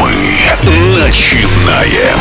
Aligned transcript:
Мы 0.00 0.12
начинаем. 0.98 2.18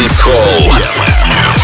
Dance 0.00 0.20
Hall. 0.22 1.59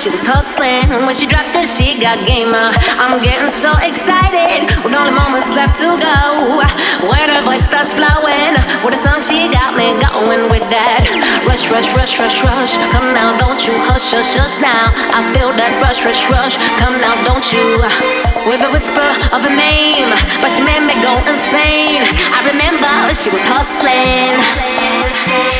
She 0.00 0.08
was 0.08 0.24
hustling, 0.24 0.88
and 0.88 1.04
when 1.04 1.12
she 1.12 1.28
dropped 1.28 1.52
it, 1.52 1.68
she 1.68 1.92
got 2.00 2.16
gamer. 2.24 2.72
I'm 2.96 3.20
getting 3.20 3.52
so 3.52 3.68
excited, 3.84 4.64
with 4.80 4.96
only 4.96 5.12
moments 5.12 5.52
left 5.52 5.76
to 5.84 5.92
go. 5.92 6.16
When 7.04 7.28
her 7.28 7.44
voice 7.44 7.60
starts 7.68 7.92
flowing, 7.92 8.56
with 8.80 8.96
a 8.96 9.00
song 9.04 9.20
she 9.20 9.52
got 9.52 9.76
me 9.76 9.92
going 10.00 10.48
with 10.48 10.64
that. 10.72 11.04
Rush, 11.44 11.68
rush, 11.68 11.92
rush, 11.92 12.16
rush, 12.16 12.40
rush. 12.40 12.80
Come 12.96 13.12
now, 13.12 13.36
don't 13.36 13.60
you 13.60 13.76
hush, 13.76 14.08
hush, 14.08 14.40
hush 14.40 14.56
now. 14.56 14.88
I 15.12 15.20
feel 15.36 15.52
that 15.52 15.72
rush, 15.84 16.00
rush, 16.08 16.24
rush. 16.32 16.56
Come 16.80 16.96
now, 17.04 17.20
don't 17.28 17.44
you? 17.52 17.76
With 18.48 18.64
a 18.64 18.72
whisper 18.72 19.04
of 19.36 19.44
a 19.44 19.52
name, 19.52 20.08
but 20.40 20.48
she 20.48 20.64
made 20.64 20.80
me 20.80 20.96
go 21.04 21.12
insane. 21.28 22.08
I 22.32 22.40
remember 22.48 22.88
she 23.12 23.28
was 23.28 23.44
hustling. 23.44 25.59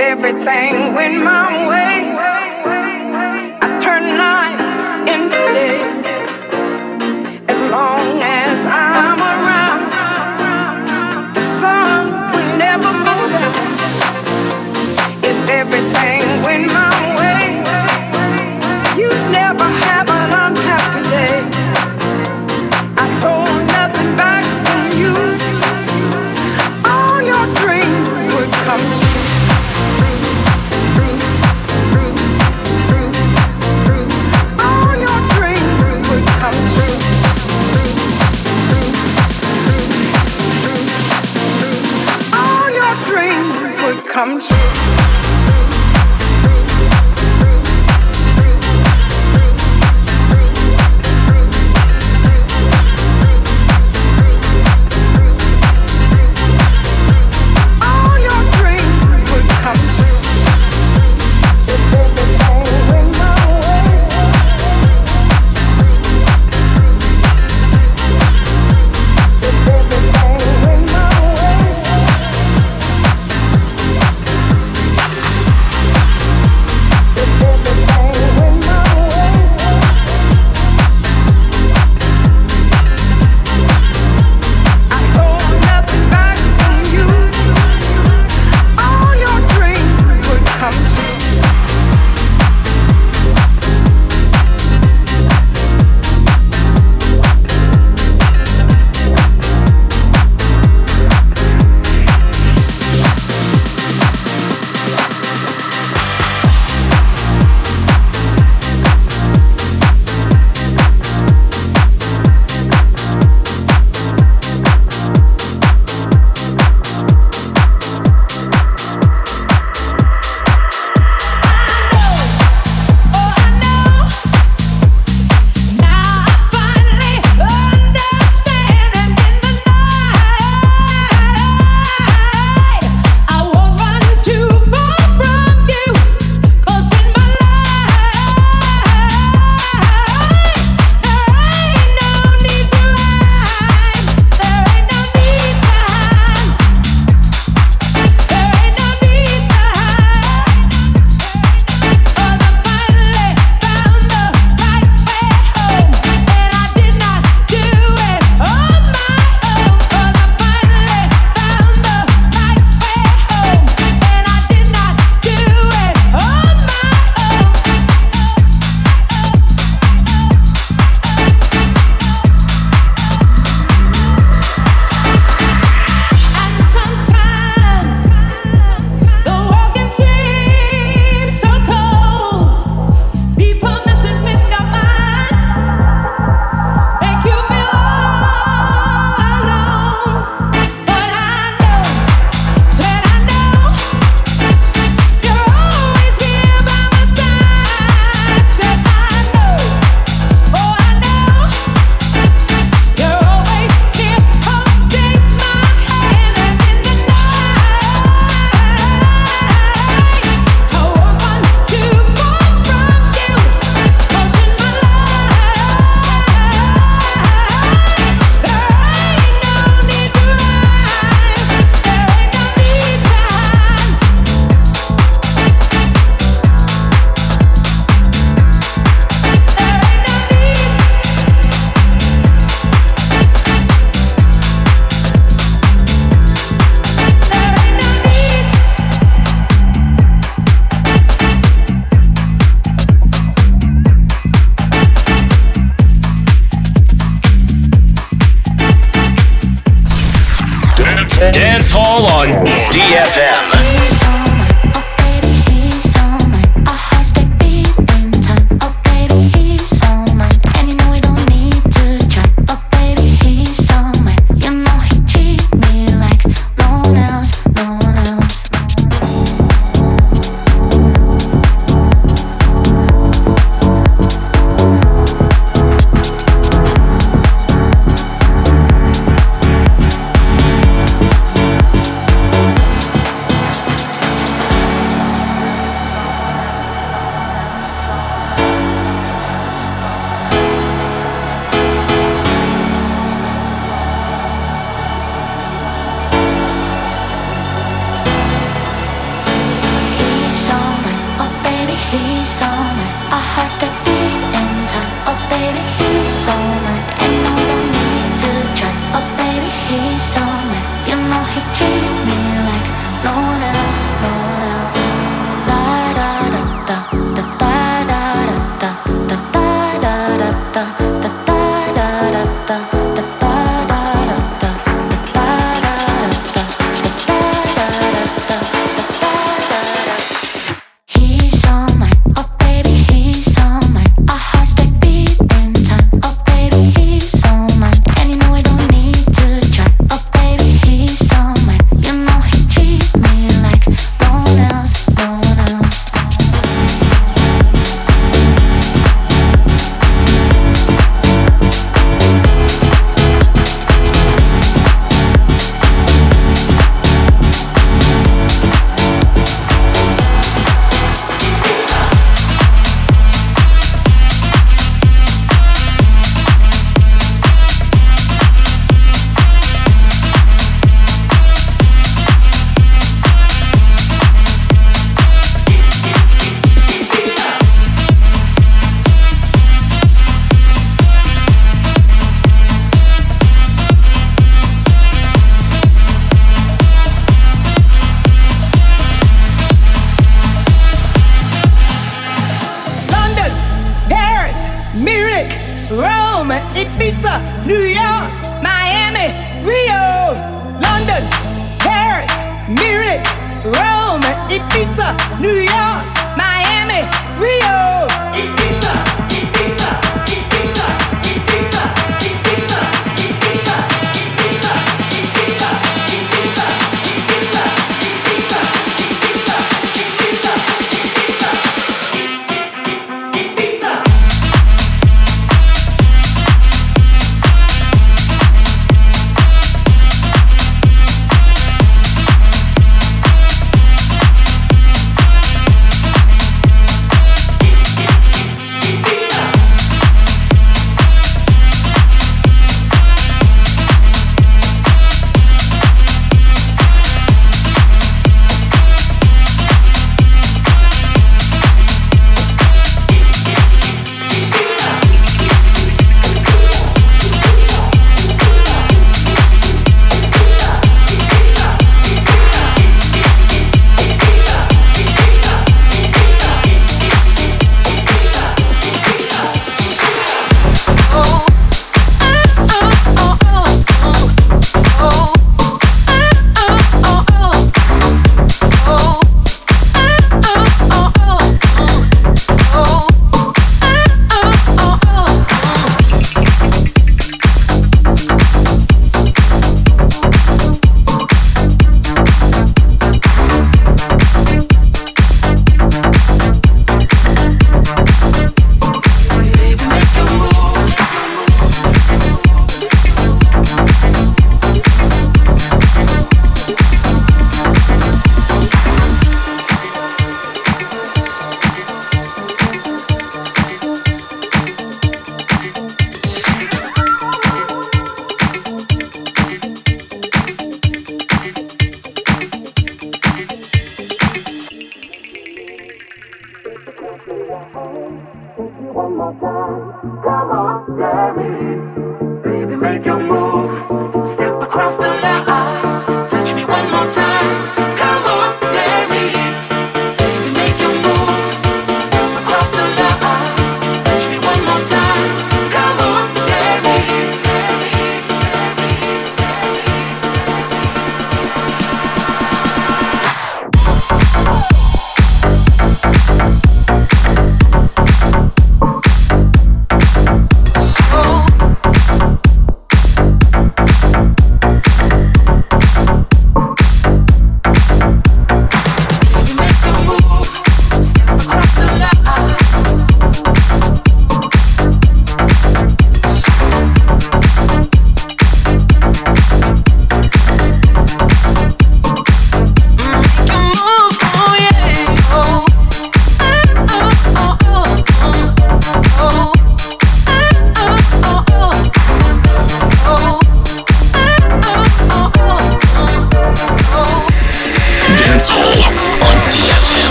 everything 0.00 0.94
went 0.94 1.22
my 1.22 1.68
way. 1.68 2.09
come 44.20 44.38
true. 44.38 44.99